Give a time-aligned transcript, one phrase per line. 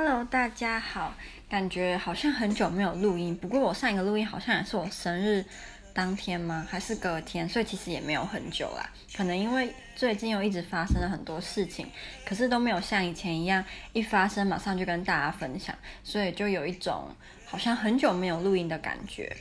[0.00, 1.12] Hello，大家好，
[1.48, 5.44] 感觉好像很久没有录音，不过我上一个录音好像也是我生日
[5.92, 6.64] 当天吗？
[6.70, 7.48] 还是隔天？
[7.48, 8.88] 所以其实也没有很久啦。
[9.16, 11.88] 可能因为最近又一直发生了很多事情，
[12.24, 15.74] 可是都没有像以前一样一发生马上就跟大家分享，
[16.04, 17.08] 所以就有一种
[17.44, 19.36] 好像很久没有录音的感觉。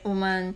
[0.00, 0.54] 我们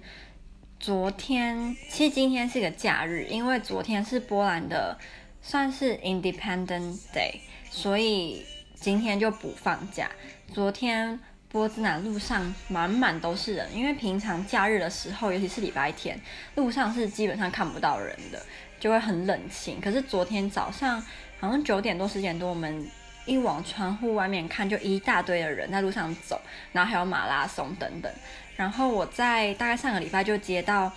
[0.80, 4.98] 昨天，其实今天是个假日，因为昨天是波兰的
[5.42, 7.40] 算是 Independence Day，
[7.70, 8.46] 所以
[8.84, 10.10] 今天就不放假。
[10.52, 11.18] 昨天。
[11.48, 16.20] 波兹南路上满满都是人，因为平常假日的时候，尤其是礼拜天，
[16.56, 18.42] 路上是基本上看不到人的，
[18.80, 19.80] 就会很冷清。
[19.80, 21.00] 可是昨天早上
[21.38, 22.84] 好像九点多十点多，我们
[23.24, 26.40] 一往窗户外面看，就一大堆的人在路上走，
[26.72, 28.12] 然后还有马拉松等等。
[28.56, 30.90] 然后我在大概上个礼拜就接到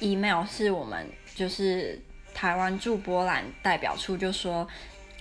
[0.00, 1.98] email，是我们就是
[2.34, 4.68] 台湾驻波兰代表处就说。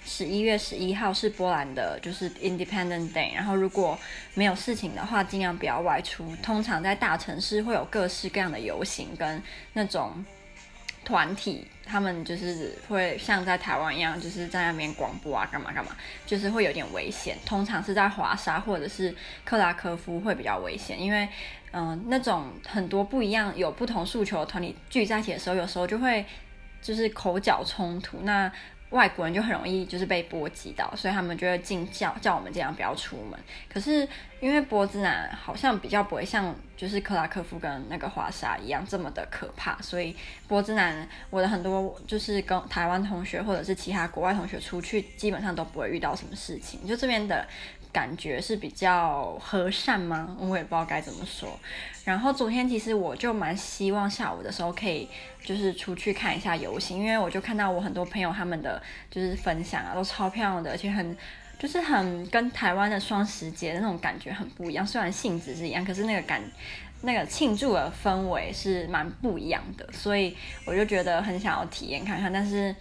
[0.05, 3.33] 十一月十一号是波兰的，就是 Independence Day。
[3.33, 3.97] 然后如果
[4.33, 6.35] 没有事情的话，尽量不要外出。
[6.43, 9.41] 通常在大城市会有各式各样的游行跟
[9.73, 10.25] 那种
[11.05, 17.37] 团体，他们就是会像在台湾一样，就是在那边广播啊，干嘛干嘛，就是会有点危险。
[17.45, 21.27] 通常是在华沙或者是克拉科夫会比较危险，因为
[21.73, 26.25] 嗯、那种很多不一样、有不同诉求的团体聚在一起的时候，有时候就会
[26.81, 28.17] 就是口角冲突。
[28.23, 28.51] 那
[28.91, 33.39] 外国人就很容易就是被波及到，所以他们就会尽叫叫我们这样不要出门。
[33.67, 34.07] 可是
[34.39, 40.15] 因为波兹南好像比较不会像就是克拉科夫跟那个华沙一样这么的可怕，所以
[40.47, 46.85] 波兹南我的很多就是跟台湾同学或者是其他国外同学出去，基本上都不会遇到什么事情。
[46.87, 47.47] 就这边的。
[47.91, 50.35] 感觉是比较和善吗？
[50.39, 51.59] 我也不知道该怎么说。
[52.03, 55.07] 然后昨天其实我就蛮希望下午的时候可以
[55.43, 61.15] 就是出去看一下游行，因为我就看到我很多朋友他们的就是分享啊，都超漂亮的，而且很
[61.59, 64.85] 就是很跟台湾的双十节的那种感觉很不一样。
[64.85, 66.41] 虽然性质是一样，可是那个感
[67.01, 72.33] 那个庆祝的氛围是蛮不一样的，所以我就觉得很想要体验看看。
[72.33, 72.75] 但是，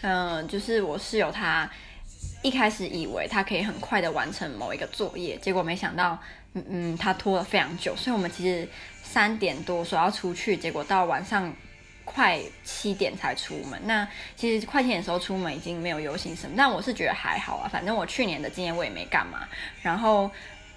[0.00, 1.70] 嗯、就是我室友他。
[2.42, 6.18] 一开始以为他可以很快的完成某一个作业，结果没想到，
[6.54, 7.94] 嗯嗯，他拖了非常久。
[7.96, 8.68] 所以我们其实
[9.00, 11.54] 三点多说要出去，结果到晚上
[12.04, 13.80] 快七点才出门。
[13.84, 19.46] 那其实快七点的时候出门已经没有游行什么，但我是觉得还好啊，反正我去年的经验我也没干嘛。
[19.80, 20.28] 然后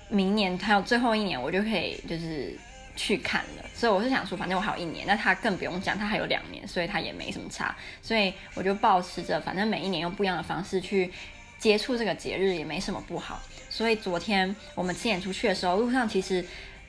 [0.07, 2.55] 明年还有最后一年，我就可以就是
[2.95, 3.65] 去看了。
[3.73, 7.75] 所以我是想说，反正我还有一年，那他更不用讲，他还有两年，所以他也没什么差。
[8.03, 11.11] 所以我就抱持着，反正每一年用不一样的方式去。
[11.57, 16.45] 接触这个节日也没什么不好，所以昨天我们七点出去的时候，路上其实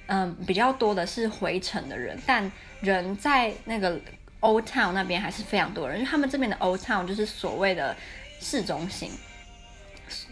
[0.08, 2.50] 嗯、比较多的是回程的人，但
[2.80, 4.00] 人在那个
[4.40, 7.96] Old Town 那边还是非常多人，因为他们这边的 Old Town 就是所谓的
[8.40, 9.10] 市中心，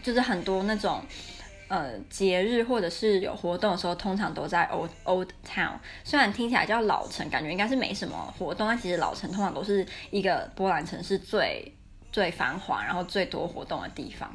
[0.01, 1.03] 就是很多那种
[1.67, 5.73] 呃节日或者是有活动的时候，通常都在 Old Old Town。
[6.05, 11.73] 虽然听起来叫老城，感觉应该是没什么活动，但其实老城通常都是一个波兰城市最。
[12.15, 14.33] 最繁华，然后最多活动的地方。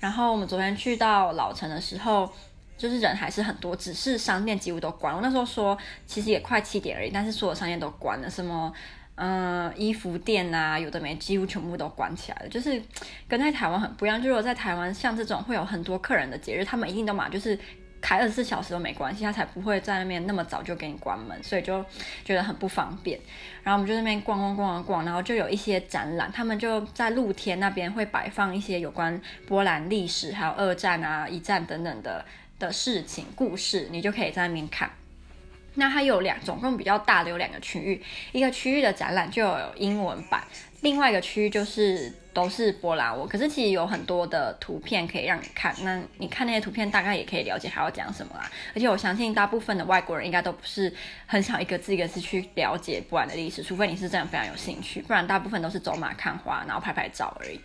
[0.00, 2.28] 然后我们昨天去到老城的时候，
[2.76, 5.14] 就是人还是很多，只是商店几乎都关。
[5.14, 8.72] 我那时候说，其实也快七点而已，但是所有商店都关了，什么
[9.14, 12.48] 嗯、衣服店啊，有的没，几乎全部都关起来了。
[12.48, 12.82] 就是
[13.28, 14.20] 跟在台湾很不一样。
[14.20, 17.56] 就如果在台湾，像这种会有很多客人的节日，他们一定都嘛就是。
[18.00, 21.84] 开二十四小时都没关系，他才不会在那边那么早就给你关门，所以就
[22.24, 23.18] 觉得很不方便。
[23.62, 32.24] 然后我们就那边逛逛逛逛逛，然后就有一些展览，他们就在露天那边会摆放一些有关波兰历史，还有二战啊、一战等等的
[32.58, 34.90] 的事情故事，你就可以在那边看。
[35.74, 40.42] 那它有两，总共比较大的有两个区域，一个区域的展览就有英文版，
[40.80, 43.28] 另外一个区域就是都是波兰文。
[43.28, 48.50] 可是其实有很多的图片可以让你看，那你看那些图片大概也可以了解还要讲什么啦。
[48.74, 50.92] 而且我相信大部分的外国人应该都不是
[51.26, 57.60] 很想一个字一个字去了解波兰的历史，除非你是真的非常有兴趣，不然大部分都是走马看花，然后拍拍照而已。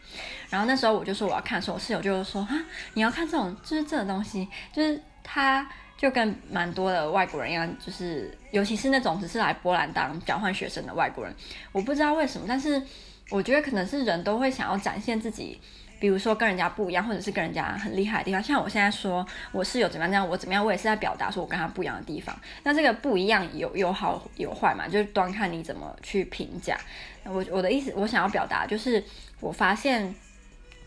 [0.49, 2.49] 然后那时候我就说我要看的时候，我室友就说啊，
[2.93, 5.67] 你要看这种就是这种东西，就是他。
[5.97, 11.33] 就跟蛮多的外国人一样，就是尤其是那种只是来波兰当交换学生的外国人，
[11.71, 12.81] 我不知道为什么，但是
[13.29, 15.59] 我觉得可能是人都会想要展现自己，
[15.99, 18.41] 比如说跟人家不一样，或者是跟人家很厉害的地方。
[18.41, 22.35] 像我现在说我室友怎么样这样，我怎么样，我也是在表达说我跟他不一样的地方。
[22.63, 26.77] 那这个不一样有有好有坏嘛，就是端看你怎么去评价。
[27.23, 29.03] 我我的意思，我想要表达就是
[29.39, 30.13] 我发现。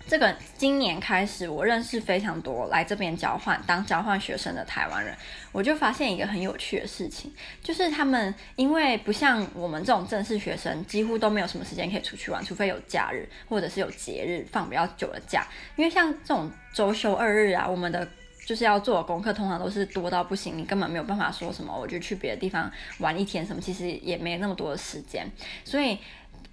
[0.09, 5.15] 这个今年开始，我认识非常多来这边交换当交换学生的台湾人，
[5.53, 7.31] 我就发现一个很有趣的事情，
[7.63, 15.47] 就是他们因为不像我们这种正式学生，几乎都没有什么时间可以出去玩，除非有假日或者是有节日放比较久的假。
[15.77, 18.09] 因为像这种周休二日啊，我们的
[18.47, 25.31] 就是要做的功课通常都是多到不行，你根本没有办法说什么我就去别的地方玩一天什么，其实也没那么多的时间。
[25.67, 25.99] 所以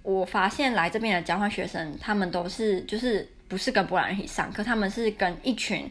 [0.02, 3.26] 我发现来这边的交换学生，他们都是就是。
[3.48, 5.90] 不是跟波兰人一起上课，他们是跟一群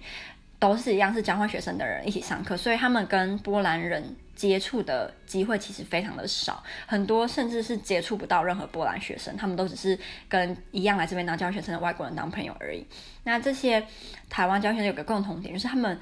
[0.60, 9.98] 都是一样是交换学生的人一起上课，所以他们跟波兰人接触的机会其实非常的少，很多甚至是接触不到任何波兰学生，他们都只是
[10.28, 12.86] 跟一样来这边当交换学生的外国人当朋友而已。
[13.24, 13.86] 那这些
[14.30, 16.00] 台湾交换学生有个共同点，就是他们。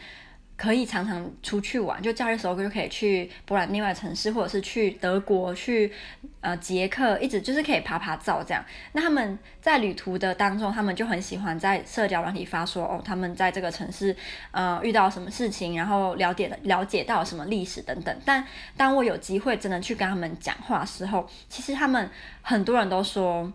[0.55, 5.91] 可以常常出去玩，就假日时候就可以去波兰另外城市，或者是去德国、去
[6.41, 8.63] 呃捷克，一直就是可以爬爬照这样。
[8.93, 14.15] 那他们在旅途的当中，他们就很喜欢在社交软体发说哦，他们在这个城市
[14.51, 18.15] 呃遇到什么事情，然后了解了解到什么历史等等。
[18.23, 18.45] 但
[18.77, 22.09] 当我有机会真的去跟他们讲话时候，其实他们
[22.41, 23.51] 很多人都说。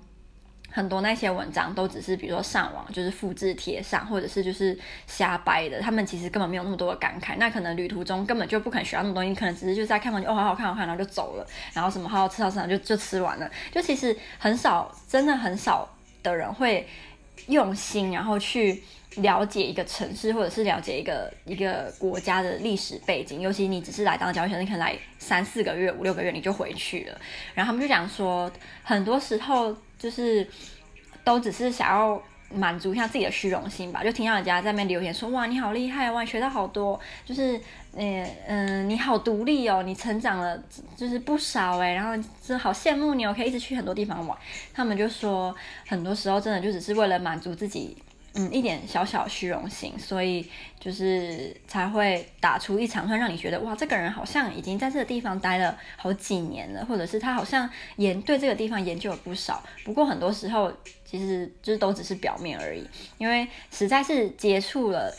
[0.78, 4.78] 很多那些文章都只是，比如说上网就是复制贴上，或者是就是
[5.08, 5.80] 瞎掰的。
[5.80, 7.34] 他们其实根本没有那么多的感慨。
[7.36, 11.44] 那可能旅途中根本就不肯学到那么多东西，可能只是就是在看完就哦，好好看，好看，然后就走了。
[11.72, 13.50] 然后什么好好吃好吃，就就吃完了。
[13.72, 15.92] 就其实很少，真的很少
[16.22, 16.86] 的人会
[17.48, 18.80] 用心，然后去
[19.16, 23.40] 了解一个城市，或者是了解一个一个国家的历史背景。
[23.40, 27.20] 尤其你只是来当交换学生，你可能来三四个月、五六个月你就回去了。
[27.52, 28.48] 然后他们就讲说，
[28.84, 29.76] 很多时候。
[29.98, 30.46] 就是
[31.24, 32.22] 都只是想要
[32.54, 37.60] 满足一下自己的虚荣心吧，就听到人家在那边留言说，哇，你好厉害，哇，学到好多，就是
[37.94, 40.58] 嗯嗯，你好独立哦，你成长了
[40.96, 44.38] 就是不少诶，然后真好羡慕你哦，可以一直去很多地方玩。
[44.72, 45.54] 他们就说，
[45.86, 47.96] 很多时候真的就只是为了满足自己。
[48.34, 50.46] 嗯，一点小小虚荣心，所以
[50.78, 59.62] 就是才会打出一长串，让你觉得哇，这个人好像已经在这个地方待了好几年了，或者是他好像研对这个地方研究了不少。
[59.82, 60.72] 不过很多时候
[61.04, 62.86] 其实就是都只是表面而已，
[63.16, 65.12] 因为实在是接触了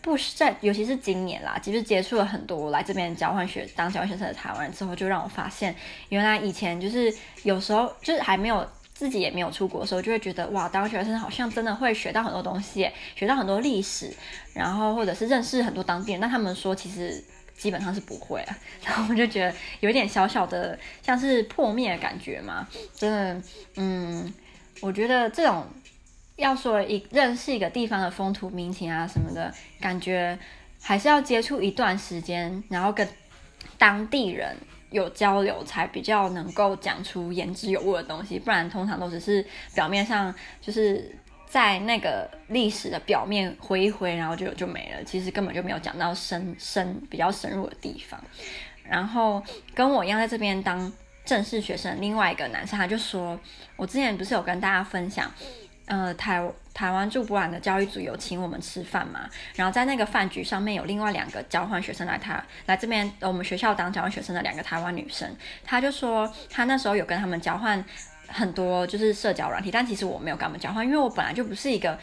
[0.00, 5.74] 不是在，尤其是今年啦，其实接触了很多来这边交换学当交换学生的台湾人之后，就让我发现，
[6.08, 7.12] 原来以前就是
[7.42, 8.66] 有时候就是还没有。
[8.94, 14.14] 自己也没有出国的时候，就会觉得哇，当学生好像真的会学到很多东西，学到很多历史，
[14.54, 16.20] 然后或者是认识很多当地人。
[16.20, 17.22] 但他们说其实
[17.56, 22.68] 基本上是不会啊， 然后我就觉得有一点小小的像是破灭的感觉嘛。
[22.94, 23.42] 真的，
[23.76, 24.32] 嗯，
[24.80, 25.66] 我觉得这种
[26.36, 30.38] 要说一认识一个地方的风土民情啊什么的，感觉
[30.80, 33.08] 还是要接触一段时间，然后跟
[33.78, 34.56] 当地人。
[34.92, 39.44] 有交流才比较能够讲出言之有物的东西，不然通常都只是
[39.74, 41.12] 表面上，就是
[41.46, 45.02] 在那个历史的表面挥一挥，然后就就没了。
[45.04, 48.22] 其实根本就没有讲到深深比较深入的地方。
[48.84, 49.42] 然后
[49.74, 50.92] 跟我一样在这边当
[51.24, 53.38] 正式学生，另外一个男生他就说，
[53.76, 55.32] 我之前不是有跟大家分享。
[55.92, 56.42] 呃，台
[56.72, 65.28] 台湾驻波兰的教育组有请我们吃饭嘛，然后在那个饭局上面有另外两个交换学生来台来这边，我们学校当交换学生的两个台湾女生，
[65.62, 67.84] 她就说她那时候有跟他们交换
[68.26, 71.98] 很多就是社交软体，但其实我没有跟他们交换，因为我本来就不是一个，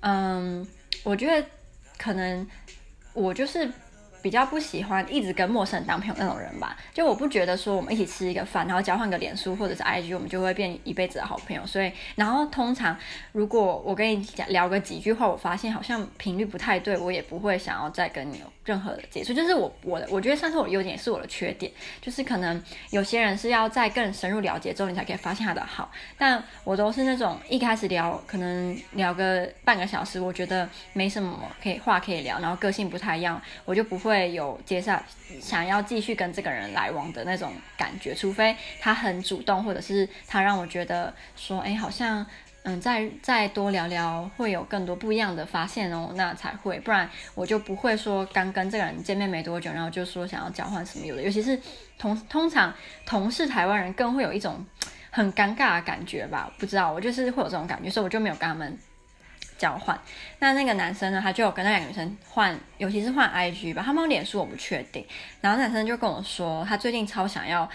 [0.00, 0.68] 嗯，
[1.02, 1.46] 我觉得
[1.96, 2.46] 可能
[3.14, 3.72] 我就是。
[4.22, 11.66] 比较不喜欢一直跟陌生人当朋友那种人吧，就我不觉得说我们一起吃一个饭，然后交换个脸书或者是 IG，我们就会变一辈子的好朋友。
[11.66, 12.96] 所以，然后通常
[13.32, 19.34] 如果我跟你讲聊个几句话，我发现好像频率不太对，我也不会想要再跟你任何的接触。
[19.34, 25.90] 就是我我的我觉得算是我的优点，也是我的缺点，就是可能有些人是要在更深入了解之后，你才可以发现他的好。
[26.16, 34.20] 但我都是那种一开始聊，可能聊个半个小时，我觉得没什么可以话可以聊，然后个性不太一样，我就不会。
[34.30, 35.02] 有接下
[35.40, 42.24] 想要继续跟这个人来往的那种感觉，除非他很主动，或者是他让我觉得说，哎，好像
[42.62, 51.58] 嗯，再再多聊聊会有更多不一样的发现哦，那才会，不然我就不会说刚跟这个人见面没多久，然后就说想要交换什么有的，尤其是
[51.98, 52.74] 同通常
[53.06, 54.64] 同是台湾人，更会有一种
[55.10, 58.78] 很尴尬的感觉吧，不知道，我就是会有这种感觉，所以我就没有跟他们。
[59.58, 60.00] 交换，
[60.38, 61.20] 那那个男生呢？
[61.22, 63.82] 他就有跟那两个女生换，尤其是换 IG 吧。
[63.84, 65.04] 他们脸书我不确定。
[65.42, 67.68] 然后男生就跟我说，他最近超想要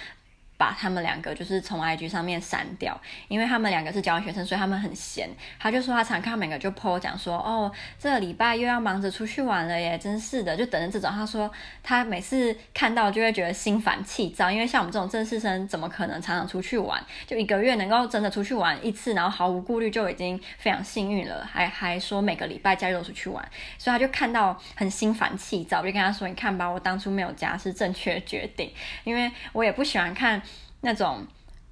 [0.58, 5.30] 把他们两个就是从 IG 上面删掉，因为他们两个是交换学生，所以他们很闲。
[5.60, 11.12] 他就说他常看他们两个就 po 讲说，哦，这个礼拜又要忙着出去玩了耶，真是的，就等着这种。
[11.12, 11.52] 他说
[11.84, 17.04] 他每次看到就会觉得心烦气躁，因为像我们这种正式生，怎么可能常常出去玩？
[17.28, 23.44] 就一个月能够真的出去玩一次，然后毫无顾虑就已经非常幸运了，还还说每个礼拜假日都出去玩，
[23.78, 28.72] 所以他就看到很心烦气躁，就跟他说，你看吧，我当初没有加是正确决定，
[29.04, 30.42] 因为我也不喜欢看。
[30.86, 31.26] 那种，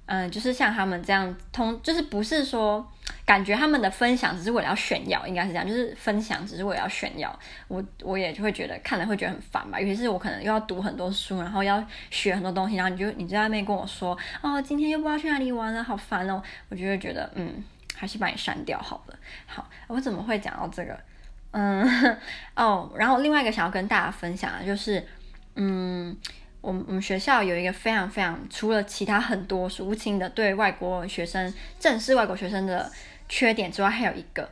[0.06, 2.84] 嗯，就是像他们这样通，就是不是说
[3.24, 7.38] 感觉他们的分享只是为了要炫耀，应该是这样，就是分享只是为了要炫耀。
[7.68, 16.42] 我我也就会觉得看了会觉得很烦吧，尤其是我可能又要读很多书，然后要学很多东西，然后你就你在那边跟我说，哦，今天又不知道去哪里玩了，好烦哦。
[16.68, 17.62] 我就会觉得，嗯，
[17.94, 19.16] 还是把你删掉好了。
[19.46, 20.98] 好，我怎么会讲到这个？
[21.52, 22.18] 嗯，
[22.56, 25.06] 哦，然后另外一个想要跟大家分享的就是，
[25.54, 26.16] 嗯。
[26.64, 32.90] 我们我们学校有一个非常非常，除了其他很多数不清的对外国学生、正式外国学生的
[33.28, 34.48] 缺点之外，还有一个，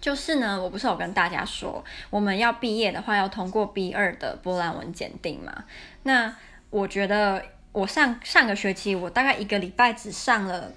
[0.00, 5.64] 就是呢，我不是有跟大家说，我们要毕业的话要通过 B 二的波兰文检定嘛？
[6.02, 6.34] 那
[6.70, 7.40] 我觉得
[7.70, 10.72] 我上上个学期我大概一个礼拜只上了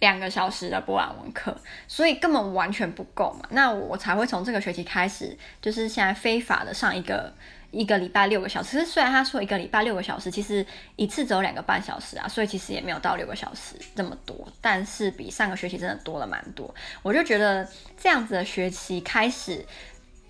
[0.00, 1.54] 两个小时的波兰文课，
[1.86, 3.46] 所以根本完全不够嘛。
[3.50, 7.34] 那我才会从这个学期开始，就是现在非法的上一个。
[7.70, 10.64] 一个礼拜六个小时，虽然他说一个礼拜六个小时，其实
[10.96, 16.74] 一次只有两个半小时啊，所以其实也没有到六个小时这么多，但是比上个学期真的多了蛮多。
[17.02, 17.68] 我就觉得
[18.00, 19.62] 这样子的学期开始，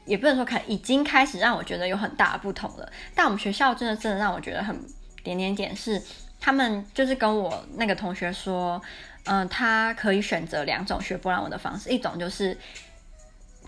[0.04, 2.92] 也不能说开，已经开始让我觉得有很大的不同了。
[3.14, 4.76] 但我们学校真的真的让我觉得很
[5.23, 6.02] 点点点是，
[6.40, 8.83] 他们就是跟我那个同学说，
[9.26, 12.59] 嗯、他可以选择两种学波兰文的方式，一种就是。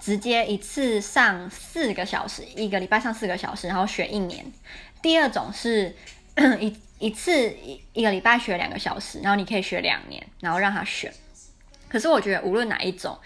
[0.00, 4.44] 直接一次上四个小时，一个礼拜上四个小时，然后学一年。
[5.02, 5.94] 第二种是
[6.58, 11.12] 一一次一一个礼拜学两个小时，然后你可以学两年，然后让他选。
[11.88, 13.16] 可是我觉得无论哪一种，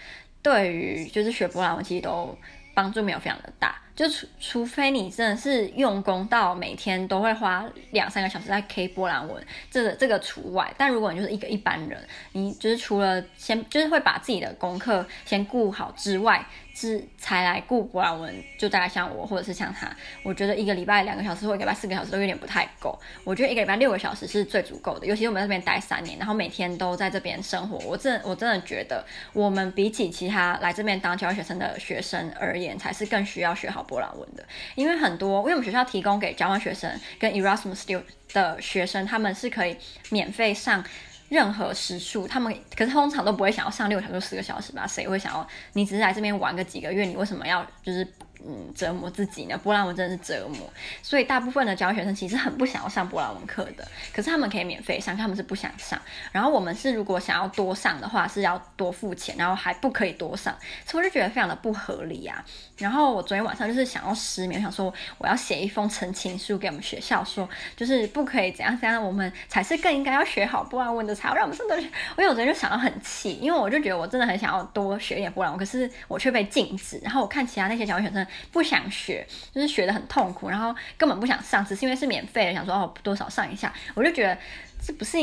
[0.41, 2.37] 对于就是学波兰文其实都
[2.73, 3.81] 帮助没有非常的大。
[3.95, 9.41] 就除除非你真的是用功到每天都会花两三个小时在 K 波兰文，
[9.71, 10.73] 这个这个除外。
[10.77, 19.89] 但如果你就是一个一般人，你就是除了先就是会把自己的功课先顾好之外，是才来顾波兰文，就大概像我或者是像他，
[20.23, 22.99] 我觉得一个礼拜两个小时或一个礼拜四个小时都有点不太够。
[23.23, 34.45] 我觉得一个礼拜六个小时是最足够的，尤其我们在这边待三年，然后每天都在这边生活，我真我真的觉得我们比起其他来这边当交换学生的学生而言，才是更需要学好波兰文的。
[34.75, 38.01] 因为很多，因为我们学校提供给交换学生跟 Erasmus
[38.33, 39.77] 的学生，他们是可以
[40.09, 40.83] 免费上。
[41.29, 44.85] 任何时数，他们可是通常都不会想要上六小时、四个小时吧？
[44.87, 45.47] 谁会想要？
[45.73, 48.07] 你只是来这边玩个几个月，你为什么要就是？
[48.47, 49.57] 嗯，折磨自己呢。
[49.57, 50.71] 波兰文真的是折磨，
[51.01, 53.87] 所以大部分的交换学生其实很不想要上波兰文课的。
[54.13, 55.99] 可是他们可以免费上，他们是不想上。
[56.31, 62.45] 然后我们是如果想要多上的话，是要多付钱，然后还不可以多上，所以我就觉得非常的不合理啊。
[62.77, 71.75] 然后我昨天晚上就是想要失眠，想说我要写一封陈情书给我们学校，说就是不可以怎样怎样，我们才是更应该要学好波兰文的，才让我们真的。
[72.15, 76.99] 我有昨天就想到很气，因为我就觉得我真的很想要多学一点波兰文，可是我却被禁止。
[77.01, 78.27] 然后我看其他那些交换学生。
[78.51, 84.37] 不想学，就是学的很痛苦，然后根本不想上，只是因为是免费的，想说哦多少上一下，我就觉得
[84.81, 85.17] 这不是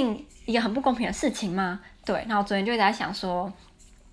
[0.44, 1.80] 一个很不公平的事情吗？
[2.04, 3.52] 对，然后昨天就在想说，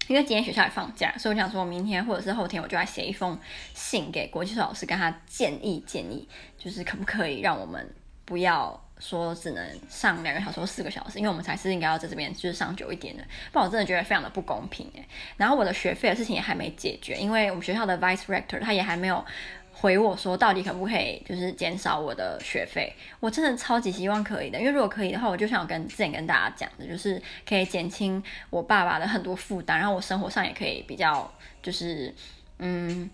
[0.07, 3.39] 因为今天学校也放假，所以我想说明天或者是后天我就来写一封
[3.73, 6.27] 信给国际数老师，跟他建议建议，
[6.57, 7.93] 就是可不可以让我们
[8.25, 8.79] 不要。
[8.99, 15.07] 说只能上两个小时或四个小时，因为我们才是应该要在这边就是上久一点的，不然我真的觉得非常的不公平哎。
[15.37, 19.25] 然后我的学费的事情也还没解决，因为我们学校的 vice rector 他也还没有
[19.71, 22.93] 回我说到底可不可以就是减少我的学费。
[23.21, 31.31] 我真的超级希望可以的，因为如果可以的话，我就想跟之前跟大家讲的，就是可以减轻我爸爸的很多负担，然后我生活上也可以比较
[31.63, 32.13] 就是
[32.57, 33.09] 嗯。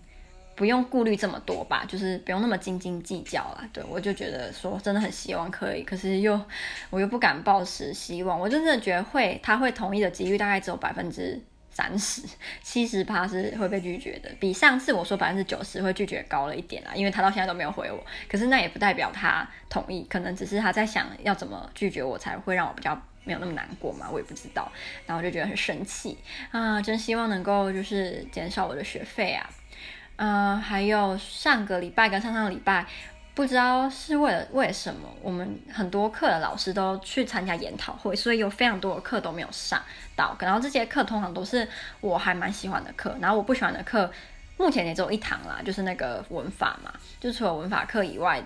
[0.56, 3.64] 不用顾虑这么多吧，就是不用那么斤斤计较了。
[3.72, 6.40] 对，我就觉得说真的很希望可以，可是又
[6.90, 11.38] 我又不敢抱持希望，我真的觉得会他会同意的几率大概只有百分之
[11.70, 12.22] 三十，
[12.62, 18.02] 七十趴是会被拒绝的，比上次我说百分之九十会拒绝高了一点啦，因为他到现在都没有回我。
[18.26, 24.72] 可是那也不代表他同意，可能只是他在想要怎么拒绝我才会让我比较没有那么难过嘛，我也不知道。
[25.04, 26.16] 然后我就觉得很生气
[26.50, 29.46] 啊，真希望能够就是减少我的学费啊。
[30.16, 32.86] 嗯、呃，还有上个礼拜跟上上个礼拜，
[33.34, 39.82] 不知道是为了为什么，我们很多课的老师都去参加研讨会，所以有非常多的课都没有上
[40.14, 40.36] 到。
[40.40, 41.68] 然后这些课通常都是
[42.00, 44.10] 我还蛮喜欢的课，然后我不喜欢的课，
[44.56, 48.42] 目前也只有一堂啦，就是那个文法嘛，就除了文法课以外，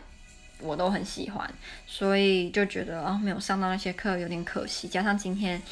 [0.59, 1.49] 我都很喜欢，
[1.87, 4.89] 所以就觉得哦，没有上到那些课有点可惜。
[4.89, 5.62] 加上今天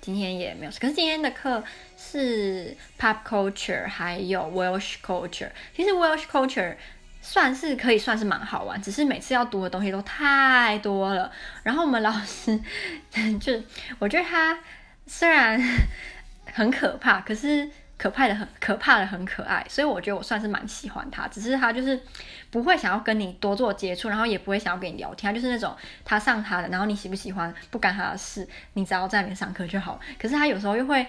[0.00, 1.62] 今天也没有，可是今天的课
[1.96, 6.76] 是 Pop Culture 还有 Welsh Culture，其实 Welsh Culture
[7.20, 11.30] 算是可以算是蛮好玩，只是每次要读的东西都太多了。
[11.62, 12.58] 然后我们老师
[13.40, 13.52] 就
[13.98, 14.58] 我觉得他
[15.06, 15.60] 虽然
[16.52, 17.68] 很可怕，可是。
[17.98, 21.26] 可怕的很，可怕的很可爱，所以我觉得我算是蛮喜欢他。
[21.26, 22.00] 只是他就是
[22.48, 29.98] 不会想要跟你多做接触，然后也不会想要跟你聊天，他就是那种他上他的，然后你喜不喜欢不干他的事，你只要在里面上课就好。
[30.16, 31.04] 可是他有时候又会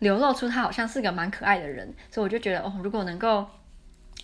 [0.00, 3.48] 流露出他好像是个蛮可爱的人，所以我就觉得哦，如果能够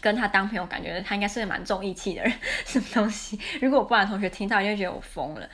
[0.03, 2.31] 跟他当朋友，感觉他应该是个蛮重义气的人。
[2.67, 3.41] 什么东西？
[3.63, 5.49] 如果我波兰同学听到，就会觉得我疯了。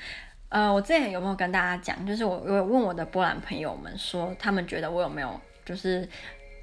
[0.48, 2.04] 呃，我之前有没有跟大家讲？
[2.04, 6.08] 就是我我有问我的波兰朋友们说，他们觉得我有没有就是。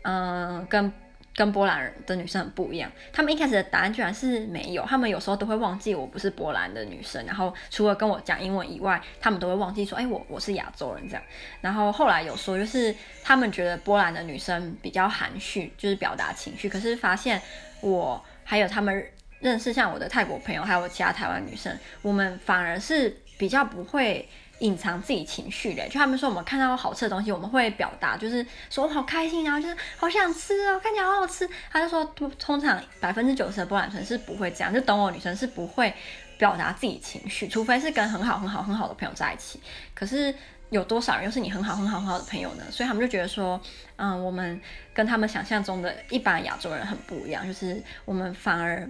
[0.05, 0.93] 嗯，跟
[1.35, 2.89] 跟波兰人的女生很不一样。
[3.12, 7.25] 他们一开始的答案居然是没有，他们有时候都会忘记我不是波兰的女生。
[7.25, 11.24] 然后除了跟我讲英文以外，他们都会忘记说，哎，我我是亚洲人这样。
[11.59, 16.69] 然后后来有说，就是他们觉得波兰的女生比较含蓄，就是表达情绪。
[16.69, 17.41] 可是发现
[17.81, 19.05] 我还有他们
[19.39, 24.29] 认识像我的泰国朋友，还有其他台湾女生，我们反而是比较不会。
[24.59, 31.47] 隐藏自己情绪的，就他们说我们看到好吃的东西，我们会表达，就是说我好开心，啊就是好想吃哦，看起来好好吃。
[31.69, 32.05] 他就说，
[32.39, 35.93] 通常百分之九十的波兰人是不会这样，就懂我女生是不会
[36.38, 39.59] 表达自己情绪，除非是跟很好很好很好的朋友在一起。
[39.93, 40.33] 可是
[40.69, 42.63] 有多少人又是你很好很好很好的朋友呢？
[42.71, 43.59] 所以他们就觉得说，
[43.97, 44.62] 嗯，我们
[44.93, 48.89] 跟他们想象中的一般亚洲人很不一样，就是我们反而。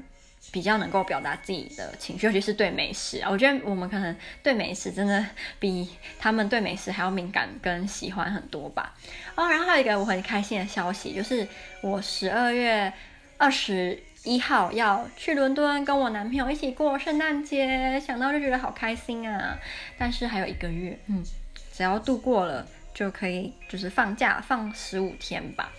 [0.51, 5.25] 比较能够表达自己的情绪，尤其是对美食啊，我觉得我们可能对美食真的
[5.59, 8.95] 比他们对美食还要敏感跟喜欢很多吧。
[9.35, 11.45] 哦，然后还有一个我很开心的消息，就是
[11.81, 12.91] 我十二月
[13.37, 19.59] 二十一号要去伦敦跟我男朋友一起过圣诞节，想到就觉得好开心啊！
[19.97, 21.23] 但是还有一个月，嗯，
[21.73, 25.71] 只要度过了就可以，就是放假放十五天吧。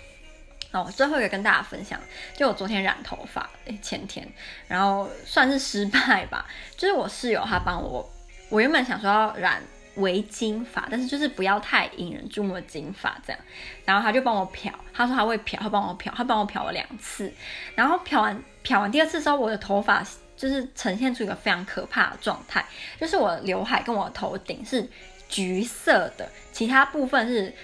[0.76, 1.98] 哦，最后一个跟大家分享，
[2.36, 4.26] 就我昨天染头发，诶，前天，
[4.68, 6.46] 然后算是失败吧。
[6.76, 8.06] 就是我室友他帮我，
[8.50, 9.62] 我原本想说要染
[9.94, 13.40] 微金发，但是就是不要太引人注目的金发这样。
[13.86, 17.32] 然后他就帮我漂，他说他会漂，他帮我漂，他帮我漂了两次。
[17.74, 20.04] 然后漂完漂完第二次之后，我的头发
[20.36, 22.62] 就是呈现出一个非常可怕的状态，
[23.00, 24.86] 就是我的刘海跟我的头顶是
[25.28, 27.54] 橘色的，其他部分是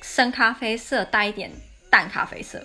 [0.00, 1.50] 深咖啡色带一点。
[1.90, 2.64] 淡咖啡色，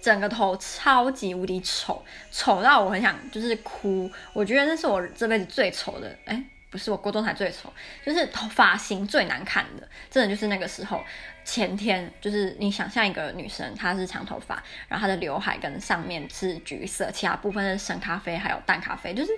[0.00, 4.10] 整个头超级无敌丑，丑到我很想就是哭。
[4.32, 6.44] 我觉得那是我这辈子最丑的，哎，
[6.74, 7.72] 不是我国中才最丑，
[8.04, 11.00] 就是头发型最难看的，真的就是那个时候。
[11.44, 19.30] 前天就是你想象一个女生，她是长头发，然后她的刘海跟上面是橘色，其他部分是深咖啡还有淡咖啡，就是。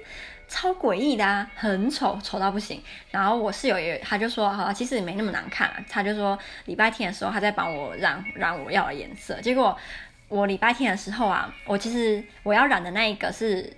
[0.49, 2.81] 超诡异的啊，很丑，丑到不行。
[3.11, 5.85] 然后我室友也，他就说，好，其实也没那么难看啊。
[5.91, 9.41] 他就说，礼拜天的时候，他在帮我染染我要的颜色。
[9.41, 9.77] 结果
[10.29, 13.77] 我礼拜天的时候啊，我其实我要染的那一个是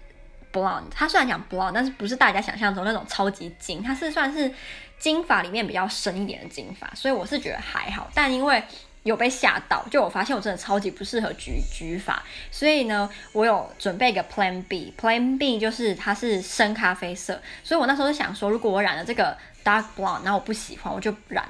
[0.52, 4.52] blonde，他虽然讲 blonde，但是不是大家想象中那种超级金，它是算是
[4.98, 8.10] 金发里面比较深一点的金发，所以我是觉得还好。
[8.14, 8.62] 但因为
[9.04, 21.48] 有被吓到，就我发现我真的超级不适合橘橘发，所以呢，我有准备一个 Plan B，Plan B 就是它是深咖啡色，所以我那时候就想说，如果我染了这个 Dark Blonde，那我不喜欢，我就染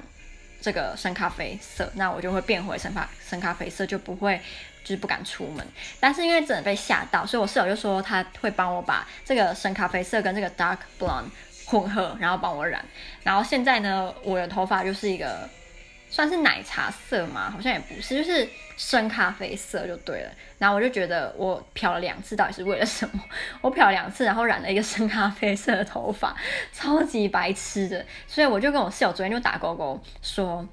[0.60, 4.40] 这个深咖啡色，那我就会变回深咖深咖啡色，就不会
[4.88, 5.66] 就是不敢出门。
[6.00, 11.26] 但是因为真的被吓到，所以我室友就说他会帮我把这个深咖啡色跟这个 Dark Blonde
[11.66, 12.84] 混合，然后帮我染。
[13.22, 15.48] 然后现在呢，我的头发就是一个。
[16.10, 17.50] 算是奶茶色嘛？
[17.50, 18.48] 好像也不是，就是
[18.78, 20.30] 深咖啡色就对了。
[20.56, 23.22] 然后我就觉得我漂了两次，到底是为了什么？
[23.60, 26.34] 我漂了两次，然后染了一个深咖啡色的头发，
[26.72, 28.02] 超级白痴的。
[28.26, 30.66] 所以我就跟我室友昨天就打勾勾，说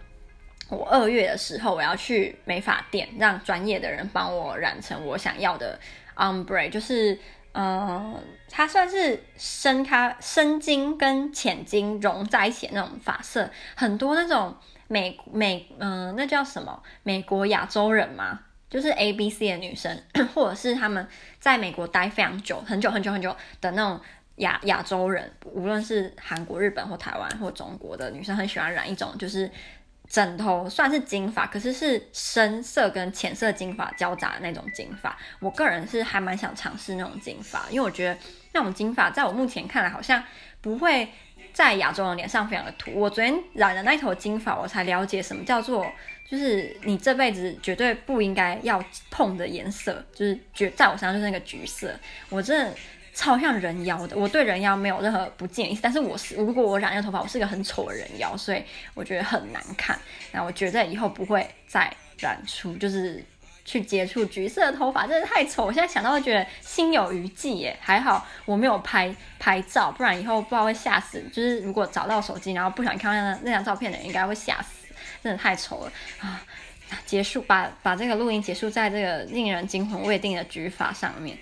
[0.70, 5.80] 我二月的时候我要去美发店，让专业的人帮我染成我想要的
[6.16, 7.18] ombre，就是
[7.54, 8.16] 嗯，
[8.50, 14.56] 它算是深咖深金跟浅金融在一起的那种发色，很多那种。
[14.88, 16.84] 美美嗯、那叫什么？
[17.02, 20.00] 美国亚洲人嘛，就是 A B C 的女生，
[20.36, 21.08] 或者是他们
[21.40, 24.00] 在美国待非常久、很久、很久、很久的那种
[24.36, 29.50] 亚亚洲人，无论是韩国、日本或台湾或中国的女生，很喜欢染一种就是
[30.08, 35.18] 枕头算是金发，可是是深色跟浅色金发交杂的那种金发。
[35.40, 38.18] 我个人是还蛮想尝试那种金发，因为我觉得
[38.54, 40.24] 那种金发在我目前看来好像
[40.62, 41.08] 不会。
[41.54, 42.92] 在亚洲人脸上非常的土。
[42.94, 45.90] 我昨天染了那头金发，我才了解什么叫做，
[46.30, 51.98] 就是你这辈子绝对不应该要碰的颜色，就是绝在我身上就是那个橘色。
[52.30, 52.76] 我真的
[53.16, 54.16] 超像人妖的。
[54.16, 58.62] 我对人妖没有任何不敬的意，但是我是如果我染那个头发，我是一个很丑的人妖，所以
[58.94, 59.98] 我觉得很难看。
[60.32, 63.24] 那我觉得以后不会再染出，就是
[63.64, 65.66] 去接触橘色的头发，真的太丑。
[65.66, 67.76] 我现在想到会觉得心有余悸耶。
[67.80, 71.24] 还好我没有拍拍照，不然以后不知道会吓死。
[71.32, 74.86] 就是如果找到手机，然后不想看到那那张照片的人，应该会吓死。
[75.24, 76.44] 真的太丑了啊！
[77.04, 81.36] 结束，把把这个录音结束在这个令人惊魂未定的举法上面。